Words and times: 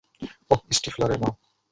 অহ, 0.51 0.61
স্টিফলারের 0.71 1.19
মা। 1.19 1.29